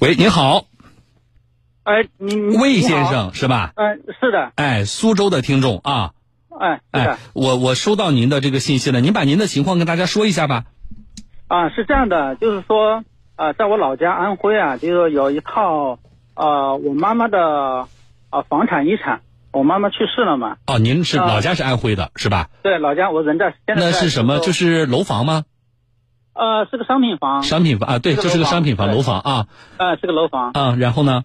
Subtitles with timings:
[0.00, 0.66] 喂，您好，
[1.82, 3.72] 哎，您魏先生是吧？
[3.74, 6.12] 嗯，是的，哎，苏州的听众啊，
[6.56, 10.66] 哎，是哎的，，我我收到您的这个信息了，您把您的情况跟大家说一下吧。
[11.48, 13.02] 啊，是这样的，就是说，
[13.34, 15.98] 啊，在我老家安徽啊，就是有一套，
[16.36, 17.88] 呃，我妈妈的
[18.30, 22.50] 啊房产遗产，我妈妈去世了嘛，哦，您是啊老家是安徽的是吧？
[22.62, 24.38] 对，老家我人在，现在在那是什么？
[24.38, 25.42] 就是楼房吗？
[26.38, 29.46] 呃，是个商品房，商品房啊，对，是个这是个商品房，楼楼房啊。
[29.76, 30.76] 呃，是个楼房，啊。
[30.78, 31.24] 然后呢？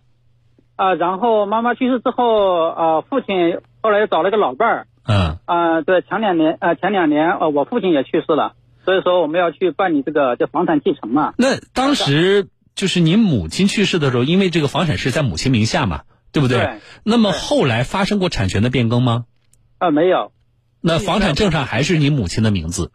[0.75, 2.23] 啊，然后妈妈去世之后，
[2.71, 8.53] 呃，父亲后来又找了个老伴儿，嗯，啊，对，前两年，呃，前两年，呃，我父亲也去世了，
[8.85, 16.01] 所以说我们要去办理这个叫房产继承嘛，那当时就是您母亲去世的时候，因为这个房产是在母亲名下嘛，
[16.31, 16.57] 对不对？
[16.57, 19.25] 对那么后来发生过产权的变更吗？
[19.77, 20.31] 啊，没有，
[20.81, 22.91] 那房产证上还是您母亲的名字，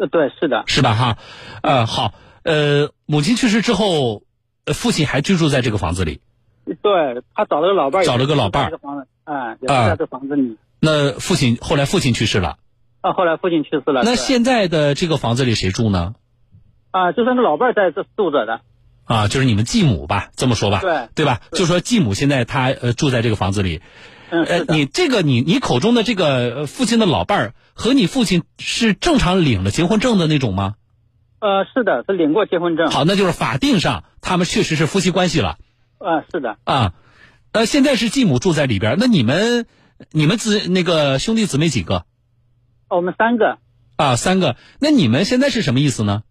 [0.00, 0.94] 呃，对，是的，是吧？
[0.94, 1.18] 哈，
[1.62, 4.22] 呃，好，呃，母亲去世之后，
[4.64, 6.22] 呃父亲还居住在这个房子里。
[6.64, 10.56] 对他找了个老伴儿，找了个老伴儿这个房子，哎，也是啊在这房子里。
[10.80, 12.56] 那父亲后来父亲去世了，
[13.02, 14.02] 啊，后来父亲去世了。
[14.04, 16.14] 那现在的这个房子里谁住呢？
[16.92, 18.62] 啊，就算是老伴儿在这住着的。
[19.10, 21.40] 啊，就是你们继母吧，这么说吧，对对吧？
[21.50, 23.82] 就说继母现在她呃住在这个房子里，
[24.30, 24.64] 嗯，呃。
[24.68, 26.26] 你这个你你口中的这个
[26.60, 30.76] 呃父亲的老伴儿和你父亲是正常领了结婚证的那种吗？
[31.40, 32.88] 呃，是的，是领过结婚证。
[32.88, 35.58] 好，那就是法定上他们确实是夫妻关系了
[35.98, 36.58] 啊，是的。
[36.62, 36.92] 啊。
[37.50, 39.66] 呃，现在是继母住在里边儿，那你们
[40.12, 42.04] 你们姊那个兄弟姊妹几个
[42.88, 43.58] 哦我们三个，
[43.96, 44.14] 啊？
[44.14, 44.54] 三个。
[44.78, 46.22] 那你们现在是什么意思呢？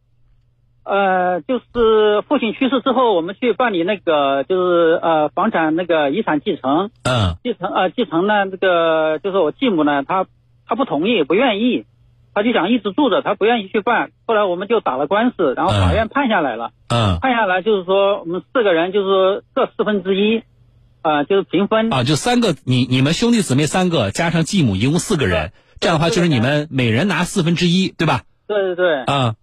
[0.90, 10.26] 呃，就是父亲去世之后，我们去办理那个就是呃房产那个遗产继承，嗯继承呃继承呢，这个就是我继母呢，她
[10.68, 11.86] 她不同意，不愿意，
[12.34, 14.10] 她就想一直住着，她不愿意去办。
[14.26, 16.72] 后来我们就打了官司，然后法院判下来了。
[16.88, 20.42] 嗯判下来就是说，我们四个人就是各四分之一，
[21.04, 21.94] 啊，就是平分。
[21.94, 28.24] 啊，就三个，你你们兄弟姊妹三个加上继母，一共四个人，这样的话就是你们每人拿四分之一，对吧？
[28.48, 29.04] 对对对。
[29.04, 29.36] 啊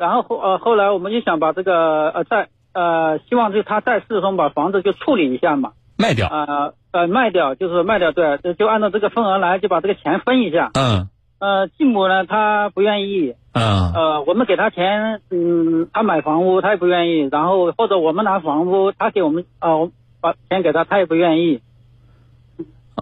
[0.00, 6.26] 然后后呃后来我们就想把这个呃在呃希望就他在世的时候把房子就处理一下嘛，卖掉。
[6.28, 10.70] 呃呃卖掉就是卖掉，对，就就按照这个份额来，就把这个钱分一下。
[10.74, 21.60] 嗯呃，继母呢她不愿意，嗯呃我们给她钱，嗯，她买房屋她也不愿意，然后或者我们拿房屋，她给我们呃我把钱给她，她也不愿意。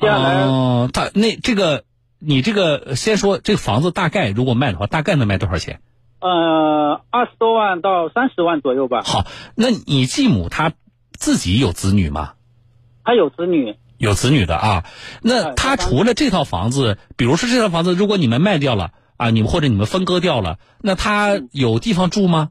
[0.00, 1.84] 接下来哦，他那这个
[2.20, 5.80] 你这个先说这个房子大概如果卖的话，大概能卖多少钱？
[6.20, 9.02] 呃，二十多万到三十万左右吧。
[9.04, 10.72] 好，那你继母她
[11.12, 12.32] 自己有子女吗？
[13.04, 14.84] 她有子女，有子女的啊，
[15.22, 22.50] 那哎她她当除了这套房子，比如说这套房子，如果你们卖掉了啊，你们或者你们分割掉了，那她有地方住吗？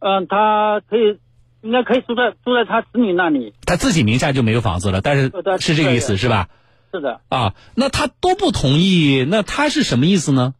[0.00, 1.18] 嗯、他可以，
[1.60, 3.52] 应该可以住在住在他子女那里。
[3.66, 6.48] 他自己名下就没有房子了，但是是这个意思是吧？
[6.92, 10.54] 是的，啊，那他都不同意，那他是什么意思呢？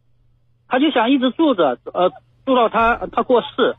[0.69, 2.11] 他就想一直住着，呃，
[2.45, 3.75] 住到他他过世。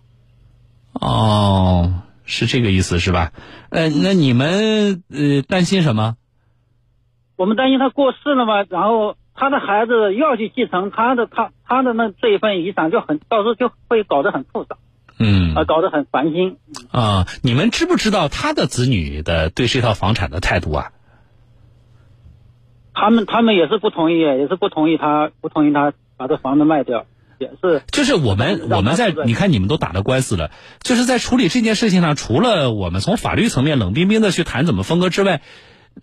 [0.92, 3.32] 哦，是这个意思是吧？
[3.70, 6.16] 呃，那你们呃担心什么？
[7.36, 14.76] 我们担心他过世了嘛，然后他的孩子要去继承他的他他的那这一份遗产，就很到时候就会搞得很复杂，
[15.18, 16.58] 嗯啊、搞得很烦心。
[16.90, 20.92] 啊，你们知不知道他的子女的对这套房产的态度啊？
[22.92, 27.06] 他们他们也是不同意，也是不同意他不同意他把这房子卖掉，
[27.38, 30.50] 也是就是我们我们在你看你们都打了官司了，
[30.82, 35.40] 就是在处理这件事情上，除了我们从法律层面冷冰冰的去谈怎么分割之外，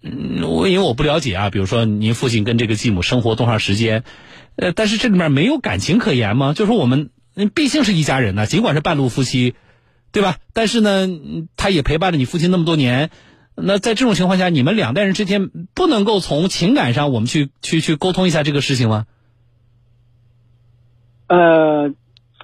[0.02, 4.04] 嗯，我因为我不了解啊，比如说您父亲跟这个继母生活多长时间，
[4.56, 6.54] 呃，但是这里面没有感情可言吗？
[6.54, 9.54] 就说我们嗯毕竟是一家人呢，尽管是半路夫妻，
[10.12, 10.38] 对吧？
[10.52, 13.12] 但是呢，嗯他也陪伴了你父亲那么多年。
[13.54, 19.06] 那在这种情况下，你们两代人之间不能够从情感上我们去去去沟通一下这个事情吗？
[21.28, 21.94] 呃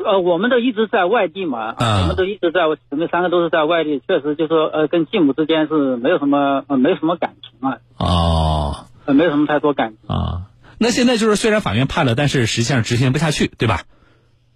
[0.03, 8.85] 呃，我们都一直在外地嘛，啊我们都一直在，我们三个都是在外地，确实就说呃，跟继母之间是没有什么呃，没有什么感情啊，哦。
[9.05, 10.15] 呃，没有什么太多感情。
[10.15, 10.47] 啊，
[10.77, 13.81] 那现在就是虽然法院判了，但是实际上执行不下去，对吧？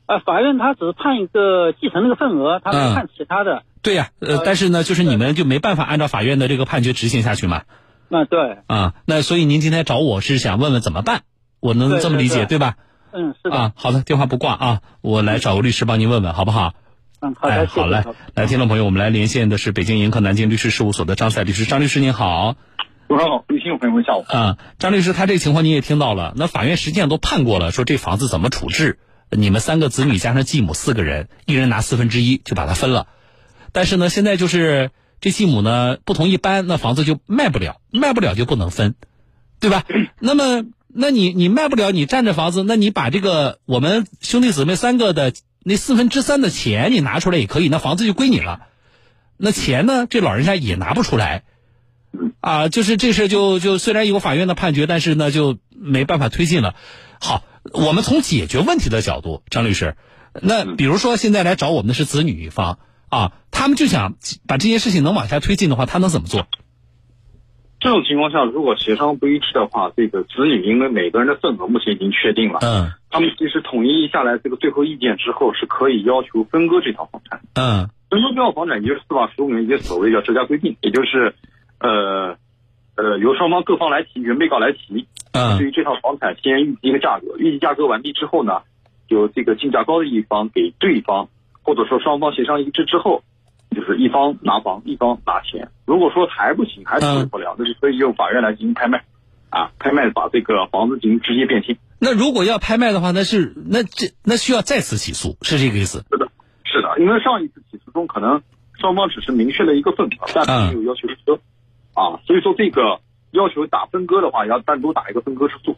[0.05, 3.63] 呃，法院他只是判一个继承那个份额，他嗯没判其他的。
[3.81, 7.63] 对呀、呃，呃但是呢，就是你们就没办法按照法院的这个判决执行下去嘛，
[8.07, 11.23] 那、对，啊，那所以您今天找我是想问问怎么办，
[11.59, 12.75] 我能这么理解对对吧？
[13.17, 16.75] 嗯，是的，啊，好的，电话不挂啊，我来找个律师帮您问问，好不好？
[17.19, 18.03] 嗯，好的，哎，谢谢好嘞，
[18.35, 22.55] 来，听众朋友，我们来连线的是北京盈科南京律师事务所的张赛律师，张律师您好。
[23.07, 24.37] 主持人好，听众朋友们，下午好。
[24.37, 28.99] 啊，张律师，他这个情况你也听到了，那法院实际上都判过了，说这房子怎么处置，
[29.31, 33.07] 你们三个子女加上继母四个人，一人拿四分之一就把它分了。
[33.71, 34.91] 但是呢，现在就是
[35.21, 38.93] 这继母呢不同意搬，那房子就卖不了，卖不了就不能分，
[39.59, 39.83] 对吧？
[40.19, 40.65] 那么，
[40.99, 45.31] 那你你卖不了，你占着房子，那你把这个我们兄弟姊妹三个的
[45.63, 48.61] 那四分之三的钱你拿出来也可以，那房子就归你了。
[49.37, 51.43] 那钱呢，这老人家也拿不出来，
[52.39, 56.73] 啊，就是这事就就虽然有法院的判决，但是呢就没办法推进了。
[57.19, 57.43] 好，
[57.73, 59.95] 我们从解决问题的角度，张律师。
[60.41, 62.79] 那比如说，现在来找我们的是子女一方
[63.09, 64.15] 啊，他们就想
[64.47, 66.47] 把这件事情能往下推进的话，他能怎么做？
[67.79, 77.39] 这种情况下，如果协商不一致的话，这个子女因为每个人的份额目前已经确定了，嗯，他们其实统一下来这个最后意见之后，是可以要求分割这套房产。
[77.55, 81.33] 嗯，分割这套房产也就是司法实务里面一些所谓叫折价规定，也就是
[81.79, 82.35] 呃
[82.95, 88.61] 呃由双方各方来提，原被告来提，嗯，对于这套房产先预计一个价格，预计价格完毕之后呢。
[89.09, 91.29] 由这个竞价高的一方给对方，
[91.63, 93.23] 或者说双方协商一致之后，
[93.75, 95.69] 就是一方拿房，一方拿钱。
[95.85, 99.03] 如果说还不行，还处理不了，那就可以用法院来进行拍卖，
[99.49, 101.77] 啊，拍卖把这个房子进行直接变现。
[101.99, 106.05] 那如果要拍卖的话，那是那这那需要再次起诉，是这个意思？
[106.11, 106.29] 是的，
[106.63, 108.41] 是的，因为上一次起诉中可能
[108.79, 111.39] 双方只是明确了一个份额，但没有要求分割，
[111.93, 112.99] 啊，所以说这个
[113.31, 115.75] 要求打分割的话，要单独打一个分割诉讼，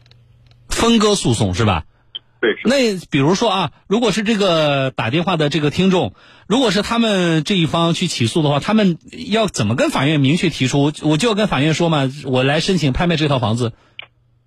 [0.68, 1.84] 分割诉讼是吧？
[2.40, 6.14] 对，那比如说啊，如果是这个打电话的这个听众，
[6.48, 8.96] 如果是他们这一方去起诉的话，他们
[9.30, 10.90] 要怎么跟法院明确提出？
[11.02, 13.74] 我就要跟法院说嘛，我来申请拍卖这套房子，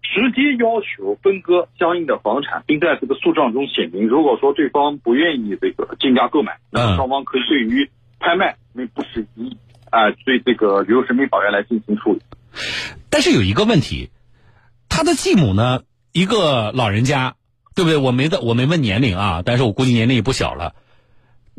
[0.02, 9.56] 直接要求分割相应的房产，并在这个诉状中写明，如果说对方不愿意这个竞价购买，那么双方可以对于拍卖因为不适宜，
[9.92, 12.22] 啊，对这个旅游审美法院来进行处理。
[13.12, 14.10] 但是有一个问题，
[14.90, 15.82] 他的继母呢，
[16.12, 17.36] 一个老人家。
[17.76, 17.98] 对不对？
[17.98, 20.76] 我没的，我没问年龄啊，但是我估计年龄也不小了，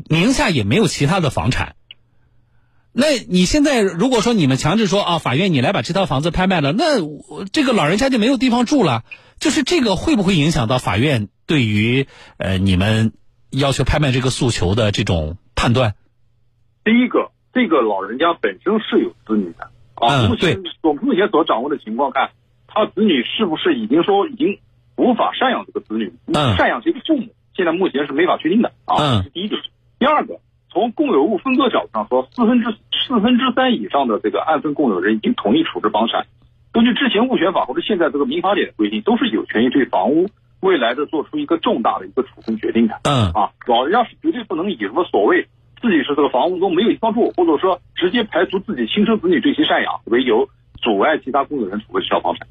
[0.08, 1.76] 名下也没有其他的房产。
[2.92, 7.00] 那你现在如果说你们强制说啊，法院你来把这套房子拍卖了，那
[7.52, 9.02] 这个老人家就没有地方住了，
[9.40, 12.06] 就是这个会不会影响到法院对于
[12.36, 13.12] 呃你们
[13.50, 15.94] 要求拍卖这个诉求的这种判断？
[16.84, 22.30] 第一个，这个老人家本身是有子女的啊，目前从目前所掌握的情况看，
[22.68, 24.60] 他子女是不是已经说已经？
[24.96, 29.18] 无法赡养这个子女，赡养这个父母，现在目前是没法确定的啊。
[29.18, 29.60] 这是第一点。
[29.98, 30.38] 第二个，
[30.70, 32.70] 从共有物分割角度上说，四分之
[33.06, 36.26] 四分之三以上的这个按份共有人已经同意处置房产，
[36.72, 40.28] 根据之前物权法或者现在这个民法典的规定，都是有权益对房屋
[40.60, 43.00] 未来的做出一个重大的一个处分决定的。
[43.04, 45.46] 嗯啊，老人家是绝对不能以什么所谓
[45.80, 50.48] 自己是这个房屋中没有一方住，或者说直接排除自己亲生子女对其赡养为由，
[50.82, 52.46] 阻碍其他共有人处置这套房产。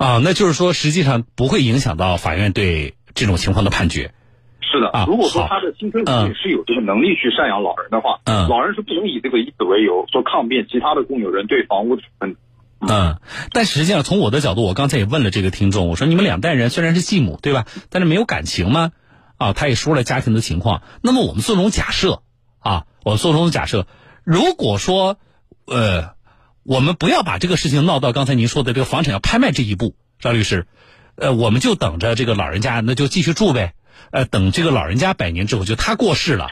[0.00, 4.14] 啊，那就是说，实际上不会影响到法院对这种情况的判决。
[4.62, 12.36] 是的啊，如果说他的亲生子女是有这个能力去赡养老人的话，嗯，老人是不能以这个以此为由说抗辩其他的共有人对房屋的处分。
[12.80, 13.20] 嗯，
[13.52, 17.66] 但实际上从我的角度，我刚才也问了这个听众，我说你们两代人虽然是继母，对吧？
[17.90, 18.92] 但是没有感情吗？
[19.36, 20.80] 啊，他也说了家庭的情况。
[21.02, 22.22] 那么我们做种假设
[22.58, 23.86] 啊，我做种假设，
[24.24, 25.18] 如果说
[25.66, 26.18] 呃。
[26.62, 30.66] 我们不要把这个事情闹到刚才您说的这个房产要拍卖这一步，张律师，
[31.14, 33.74] 呃，我们就等着这个老人家那就继续住呗，
[34.10, 36.50] 呃，等这个老人家百年之后就他过世了，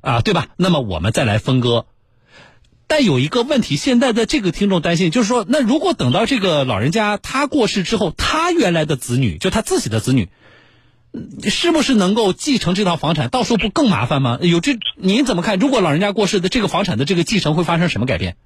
[0.00, 0.48] 啊，对吧？
[0.56, 1.86] 那么我们再来分割。
[2.86, 10.28] 但有一个问题，现在的这个听众担心，就是说，那如果等到这个老人家他过世之后，他原来的子女，就他自己的子女，
[11.48, 13.28] 是不是能够继承这套房产？
[13.28, 14.38] 到时候不更麻烦吗？
[14.42, 15.58] 有这您怎么看？
[15.58, 18.36] 如果老人家过世的这个房产的这个继承会发生什么改变？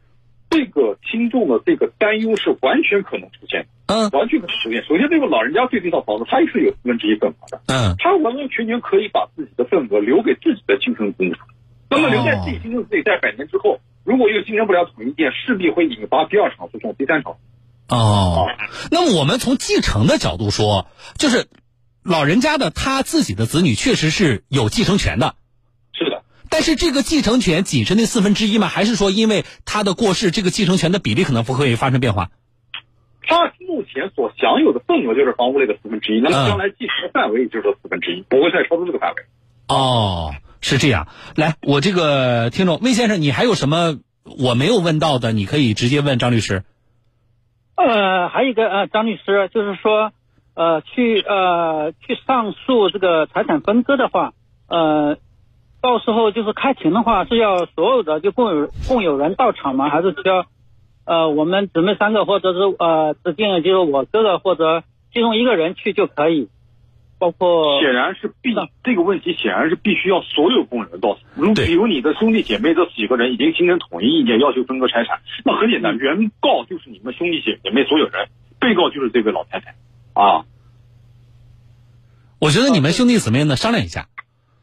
[0.55, 4.85] 这个听众的这个担忧是完全可能出现的，嗯，完全可能出现。
[4.85, 11.35] 首先，这个老人家对这套房子，他也是有四分之一份额的，嗯，他完完全全可以把自己的份额留给自己的亲生子女。
[11.91, 17.37] 那么留在自己亲生子女在百年之后，如果又形成不了统一见，势必会引发第二场诉讼、第三场。
[17.89, 18.47] 哦，
[18.91, 20.87] 那么我们从继承的角度说，
[21.19, 21.49] 就是
[22.03, 25.35] 老人家的他自己的子女确实是有继承权的。
[26.55, 28.69] 但是这个继承权仅是那四分之一吗？
[28.69, 32.31] 还是说因为他的过世，这个继承权的比例可能不会发生变化？
[33.27, 39.25] 他目前所享有的份额就是房屋类的四分之一，那么将来继承的范围也就是四分之一，不会再超出这个范围。
[39.67, 40.31] 哦，
[40.61, 41.09] 是这样。
[41.35, 45.33] 来，我这个听众魏先生，你还有什么我没有问到的？
[45.33, 46.63] 你可以直接问张律师。
[47.75, 50.13] 呃，还有一个呃，张律师就是说，
[50.55, 54.35] 呃，去呃去上诉这个财产分割的话，
[54.69, 55.19] 呃。
[55.85, 59.91] 到时候就是开庭的话，是要所有的就共有共有人到场吗？
[59.91, 60.47] 还是只要
[61.05, 66.49] 呃我们姊妹三个，或者是呃指定就是我哥哥或者其中一个人去就可以？
[67.19, 71.19] 包括显然是必这个问题显然是必须要所有共人到。
[71.35, 79.75] 如比如你的兄弟姐妹这几个人已经形成统一意见，要求分割财产，那很简单，原告就是你们兄弟姐妹所有人，被告就是这位老太太
[80.14, 80.47] 啊。
[82.41, 84.09] 我觉得你们兄弟姊妹呢商量一下，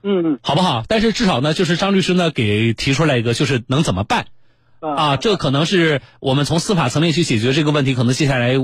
[0.03, 0.83] 嗯，好不好？
[0.87, 4.25] 但是至少呢，就是张律师呢给提出来一个，就是能怎么办。
[4.79, 8.55] 啊，这可能是我们从司法层面去解决这个问题，可能接下来，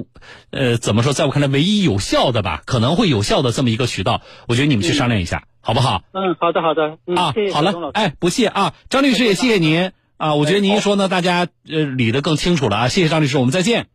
[0.49, 6.01] 呃，怎么说，在我看来唯一有效的吧，可能会有效的这么一个渠道，我觉得你们去商量一下，好不好？
[6.13, 6.97] 嗯，好的，好的。
[7.15, 13.85] 啊，好了，哎，不谢啊，张律师也谢谢您啊，我觉得您一说呢，大家呃理得更清楚了啊，谢谢张律师，我们再见。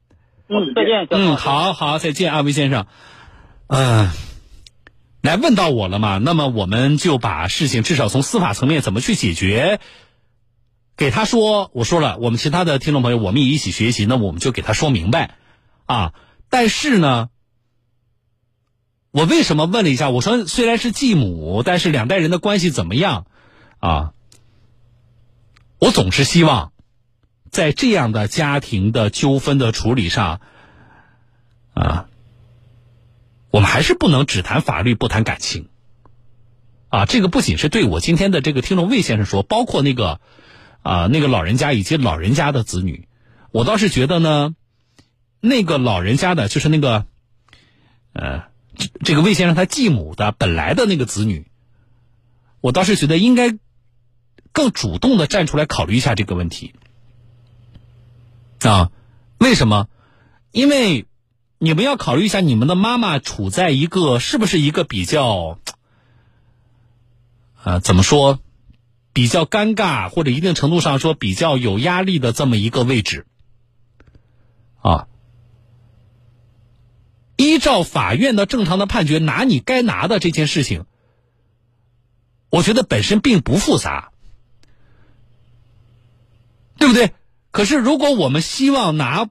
[0.49, 1.09] 嗯，再见。
[1.11, 2.87] 嗯，好好，再见啊，魏先生。
[3.67, 4.09] 嗯，
[5.23, 9.81] 来问到我了嘛，那么我们就把事情至少从司法层面怎么去解决。
[10.95, 15.37] 给他说，我说了，我们其他的听众朋友，我们也一起学习，那我们就给他说明白，
[15.87, 16.13] 啊，
[16.51, 17.31] 但是呢，
[19.11, 20.11] 我为什么问了一下？
[20.11, 23.27] 我说虽然是继母，但是两代人的关系怎么样？
[23.79, 24.13] 啊，
[25.79, 26.73] 我总是希望，
[27.51, 30.41] 在这样的家庭的纠纷的处理上，
[31.75, 32.07] 啊，
[33.53, 35.69] 我们还是不能只谈法律不谈感情，
[36.89, 40.21] 啊，这个不仅是对我今天的这个听众魏先生说，包括那个。
[40.85, 43.07] 啊，那个老人家以及老人家的子女，
[43.53, 44.57] 我倒是觉得呢，
[45.39, 47.07] 那个老人家的，就是那个，
[48.15, 48.47] 呃，
[49.05, 51.47] 这个魏先生他继母的本来的那个子女，
[52.61, 53.57] 我倒是觉得应该
[54.51, 56.75] 更主动的站出来考虑一下这个问题。
[58.63, 58.91] 啊，
[59.39, 59.87] 为什么？
[60.51, 61.07] 因为
[61.65, 65.61] 你们要考虑一下，你们的妈妈处在一个是不是一个比较，
[67.63, 68.41] 呃，怎么说？
[69.13, 73.27] 比较尴尬，或者一定程度上说比较有压力的这么一个位置，
[74.81, 75.07] 啊，
[77.37, 80.85] 依照法院的正常的判决拿你该拿的这件事情，
[82.51, 84.11] 我觉得本身并不复杂，
[86.77, 87.13] 对不对？
[87.53, 89.31] 可是如果我们希望拿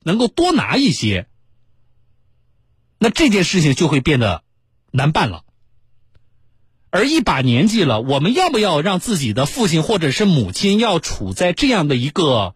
[0.00, 1.26] 能够多拿一些，
[3.04, 4.42] 那这件事情就会变得
[4.90, 5.44] 难办了。
[6.88, 12.54] 而一把年纪了，我们要不要让自己的父亲或者是母亲要处在这样的一个，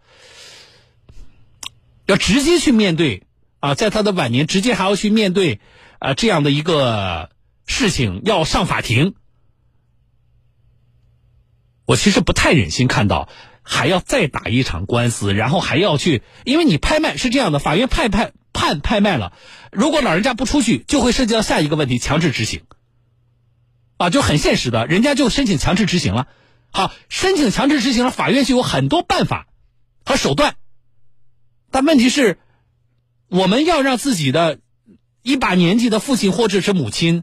[2.06, 3.24] 要直接去面对
[3.60, 5.60] 啊，在他的晚年直接还要去面对
[5.98, 7.28] 啊这样的一个
[7.66, 9.12] 事情，要上法庭，
[11.84, 13.28] 我其实不太忍心看到
[13.62, 19.32] 还要再打一场官司，然后还要去，因为你拍卖是这样的，法院判判判拍卖了，
[19.70, 22.62] 如果老人家不出去，就会涉及到下一个问题，强制执行。
[23.98, 26.26] 啊，就很现实的，人家就申请强制执行了。
[26.72, 29.46] 好，申请强制执行了，法院就有很多办法
[30.04, 30.56] 和手段。
[31.70, 32.38] 但问题是，
[33.28, 34.58] 我们要让自己的
[35.22, 37.22] 一把年纪的父亲或者是母亲，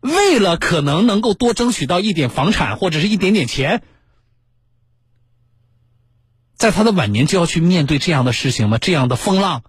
[0.00, 3.82] 为了可能能够多争取到一点房产或者是一点点钱，
[6.56, 8.78] 在他的晚年就要去面对这样的事情吗？
[8.78, 9.62] 这样的风浪，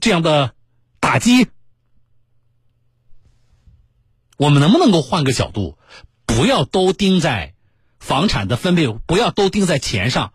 [0.00, 0.54] 这样的
[1.00, 1.48] 打击？
[4.36, 5.78] 我们能不能够换个角度，
[6.26, 7.54] 不要都盯在
[7.98, 10.34] 房产的分配，不要都盯在钱上，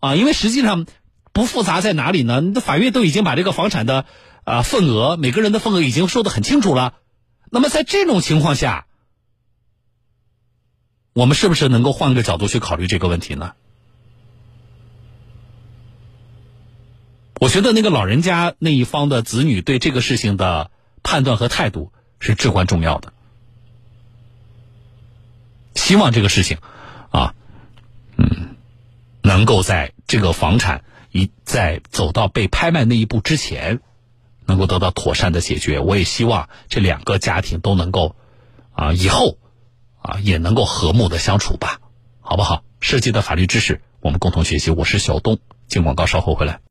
[0.00, 0.86] 啊，因为实际上
[1.32, 2.40] 不复杂在哪里呢？
[2.40, 4.04] 那法院都已经把这个房产的
[4.44, 6.94] 啊份额，每个人的份额已经说的很清楚了。
[7.50, 8.86] 那么在这种情况下，
[11.12, 13.54] 我们是不是能够换个角度去考虑这个问题呢？
[17.38, 20.70] 我觉得那个老人家那一方的子女对这个事情的
[21.02, 23.12] 判断和态度是至关重要的。
[25.74, 26.58] 希望这个事情，
[27.10, 27.34] 啊，
[28.16, 28.56] 嗯，
[29.22, 33.80] 能够在这个房产一在走到被拍卖那一步之前，
[34.46, 35.78] 能够得到妥善的解决。
[35.78, 38.16] 我也希望这两个家庭都能够，
[38.72, 39.36] 啊，以后，
[39.98, 41.80] 啊，也能够和睦的相处吧，
[42.20, 42.64] 好不好？
[42.80, 44.70] 涉及的法律知识，我们共同学习。
[44.70, 45.38] 我是小东，
[45.68, 46.60] 进广告，稍后回来。